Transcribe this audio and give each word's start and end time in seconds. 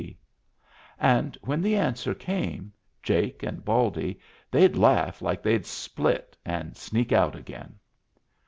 C? 0.03 0.17
And 0.97 1.37
when 1.43 1.61
the 1.61 1.75
answer 1.75 2.15
came, 2.15 2.73
Jake 3.03 3.43
and 3.43 3.63
Baldy 3.63 4.19
they'd 4.49 4.75
laugh 4.75 5.21
like 5.21 5.43
they'd 5.43 5.63
split 5.67 6.35
and 6.43 6.75
sneak 6.75 7.11
out 7.11 7.35
again. 7.35 7.77